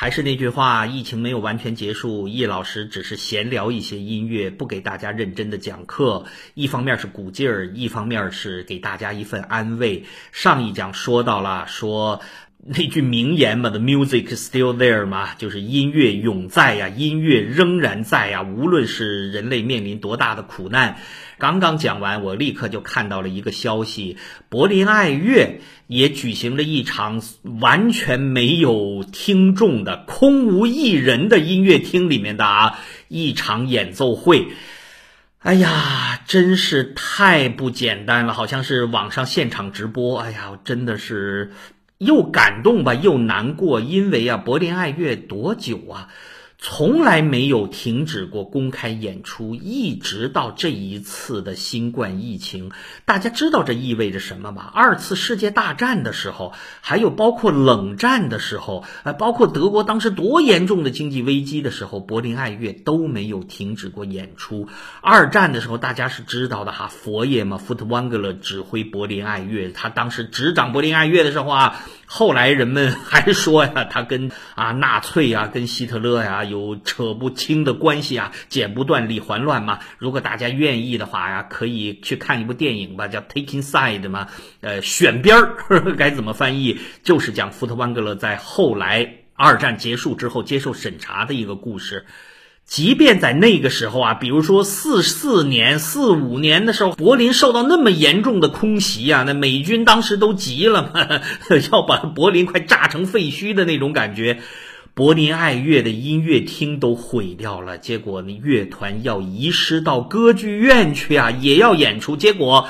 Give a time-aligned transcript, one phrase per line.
[0.00, 6.24] 还是那句话，疫情没有完全结束，叶老师只是闲聊一些音乐，不给大家认真的讲课。
[6.54, 10.04] 一方面是鼓劲儿，一方面是给大家一份安慰。
[10.30, 12.20] 上一讲说到了，说
[12.66, 20.98] 那句名言嘛，“The music still there” 嘛，就是音乐永在呀，音乐仍然在呀，无论是人类面临多大的苦难。
[21.38, 24.16] 刚刚讲完，我立刻就看到了一个消息：
[24.48, 27.22] 柏林爱乐也举行了一场
[27.60, 34.48] 完全没有听众的、空无一人的音乐厅里面的啊一场演奏会。
[35.38, 40.18] 哎呀，真是太不简单了，好像是网上现场直播。
[40.18, 41.52] 哎呀，真的是
[41.98, 46.08] 又感动吧，又难过，因为啊，柏林爱乐多久啊？
[46.60, 52.72] 从来没有停止过公开演出，一直到这一次的新冠疫情。
[53.04, 54.68] 大家知道这意味着什么吗？
[54.74, 64.66] 二次世界大战的时候，还有包括冷战的时候，呃，包括德国当时多严重的经济危机的时候，柏林爱乐都没有停止过演出。
[65.00, 71.80] 二战的时候，大家是知道的哈，佛爷嘛，福特万格勒指挥柏林爱乐，他当时执掌柏林爱乐的时候啊。
[72.10, 79.78] 后来人们还说呀，他跟啊纳粹呀、跟希特勒呀有扯不清的关系啊，剪不断理还乱嘛。
[79.98, 84.26] 如果大家愿意的话呀，可以去看一部电影吧，叫《Taking Side》嘛，
[84.62, 85.54] 呃，选边儿
[85.98, 86.80] 该怎么翻译？
[87.02, 92.06] 就是讲福特万格勒在后来二战结束之后接受审查的一个故事。
[92.68, 101.22] 即便在那个时候啊，比如说四四年、四五年的时候，柏林受到那么严重的空袭啊，那美军当时都急了嘛，
[101.72, 104.40] 要把柏林快炸成废墟的那种感觉。
[104.92, 112.68] 柏林爱乐的音乐厅都毁掉了，结果那乐团要移师到歌剧院去啊，也要演出，结果。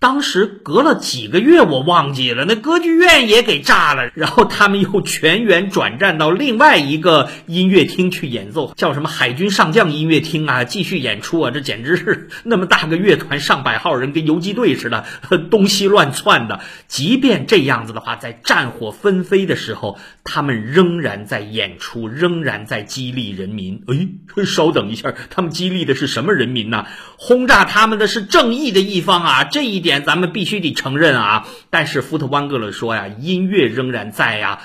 [0.00, 15.04] 当时隔了几个月，我忘记了，那歌剧院也给炸了，然后他们又全员转战到另外一个音乐厅去演奏，叫什么海军上将音乐厅啊，继续演出啊，这简直是那么大个乐团，上百号人跟游击队似的，
[15.50, 16.60] 东西乱窜的。
[16.86, 23.82] 即便这样子的话，在战火纷飞的时候，他们仍然在演出，仍然在激励人民。
[23.88, 26.86] 哎，稍等一下，他们激励的是什么人民呢？
[27.16, 29.87] 轰炸他们的是正义的一方啊，这一点。
[29.88, 34.60] 点咱们必须得承认啊，但是福特万格勒说呀，音乐仍然在呀，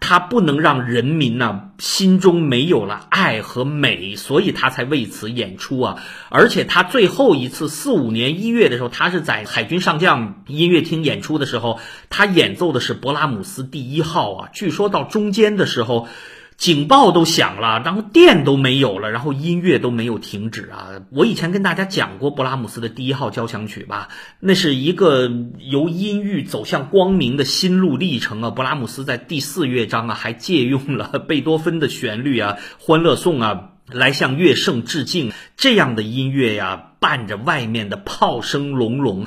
[0.00, 5.96] 他不能让人民呢心中没有了爱和美，所以他才为此演出啊。
[6.28, 14.48] 而且他最后一次四五年一月的时候，他是在海军上将音乐厅演出的时候，他演奏的是勃拉姆斯第一号啊。
[14.52, 16.06] 据说到中间的时候。
[16.60, 21.00] 警报都响了，然后电都没有了，然后音乐都没有停止啊！
[21.08, 24.08] 我以前跟大家讲过勃拉姆斯的第一号交响曲吧，
[24.40, 28.52] 那是一个由阴郁走向光明的心路历程啊！
[28.54, 35.32] 勃拉姆斯在第四乐章啊，还借用了贝多芬的旋律啊，《欢乐颂》啊，来向乐圣致敬。
[35.56, 39.26] 这样的音乐呀，伴着外面的炮声隆隆。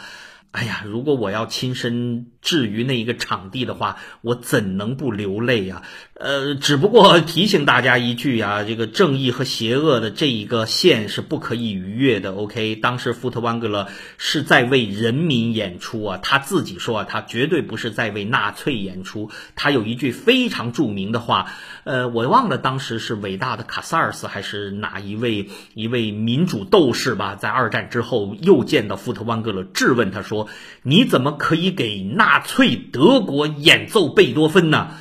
[0.54, 5.82] 哎呀，如果我要亲身置于那一个场地的话，我怎能不流泪呀？
[6.14, 12.34] 呃，只不过提醒大家一句呀， 这个正义和邪恶的这一个线是不可以逾越的。
[12.36, 13.88] OK，当时福特万格勒
[14.20, 19.32] 是在为人民演出啊，他自己说啊，他绝对不是在为纳粹演出。
[19.56, 21.52] 他有一句非常著名的话，
[21.84, 30.43] 呃，我忘了当时是伟大的卡萨尔斯还是哪一位一位民主斗士吧，在二战之后又见到福特万格勒，质问他说。
[30.82, 34.92] 你怎么可以给纳粹德国演奏贝多芬呢？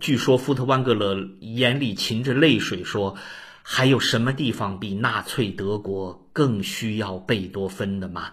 [0.00, 3.16] 据说福特万格勒眼里噙着泪水说
[3.62, 8.30] ：“还有什么地方比纳粹德国更需要贝多芬的吗？”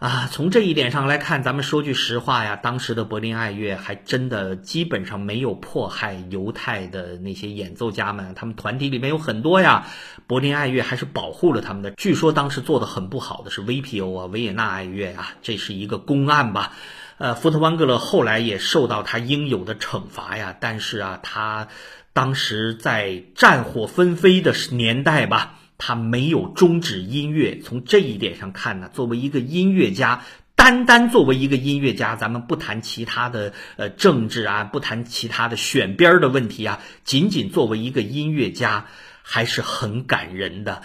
[0.00, 9.86] 啊，从这一点上来看，咱们说句实话呀，当时的柏林爱乐还真的基本上没有迫害犹太的那些演奏家们，他们团体里面有很多呀，
[10.26, 11.90] 柏林爱乐还是保护了他们的。
[11.90, 16.72] 据说当时做的很不好的是 VPO 啊，维也纳爱乐啊，这是一个公案吧？
[17.18, 21.68] 呃，福特万格勒后来也受到他应有的惩罚呀，但是啊，他
[22.14, 25.59] 当时在战火纷飞的年代吧。
[25.82, 30.24] 他没有终止音乐，从这一点上看呢，作为一个音乐家，
[30.54, 38.88] 单单作为一个音乐家，咱们不谈其他的呃政治啊，不谈其他的选边的问题啊，仅仅作为一个音乐家，
[39.22, 40.82] 还是很感人的。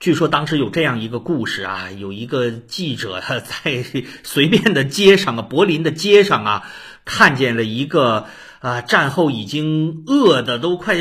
[0.00, 3.84] 据说当时有这样一个故事啊，有一个记者在
[4.22, 6.62] 随便的街上啊，柏林的街上啊，
[7.04, 8.26] 看见了一个
[8.60, 10.96] 啊战后已经饿的都快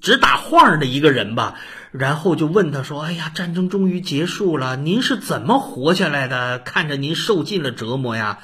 [0.00, 1.58] 直打晃的一个人吧。
[1.92, 6.58] 然后就问他说：“哎呀，战争终于结束了，您是怎么活下来的？
[6.60, 8.38] 看着您受尽了折磨呀。”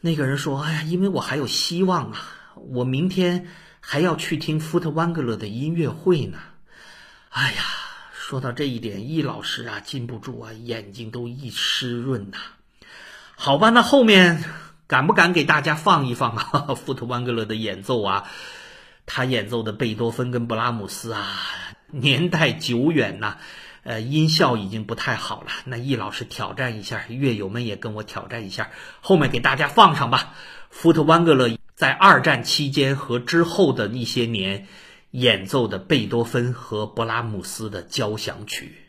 [0.00, 2.18] 那个人说：“哎呀，因为我还有希望啊，
[2.54, 3.46] 我明天
[3.80, 6.38] 还要去听福特万格勒的音乐会呢。
[7.30, 7.62] 哎呀，
[8.12, 12.38] 说到这一点，易老师啊，禁不住啊，眼睛都一湿润呐。
[13.36, 14.44] 好吧，那后面
[14.86, 16.74] 敢不敢给大家放一放啊？
[16.76, 18.24] 福特万格勒的演奏啊，
[19.04, 21.26] 他演奏的贝多芬跟布拉姆斯啊，
[22.00, 23.36] 年代久远呐，
[23.84, 25.48] 呃，音效已经不太好了。
[25.64, 28.70] 那易老师挑战一下，乐友们也跟我挑战一下，
[29.00, 30.34] 后面给大家放上吧。
[30.70, 34.66] 福特万格勒在二战期间和之后的一些年
[35.12, 38.83] 演奏的贝多芬和勃拉姆斯的交响曲。